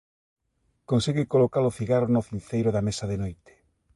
Consegue 0.89 1.31
coloca-lo 1.33 1.75
cigarro 1.77 2.07
no 2.15 2.21
cinceiro 2.29 2.69
da 2.75 2.85
mesa 2.87 3.05
de 3.11 3.17
noite. 3.23 3.51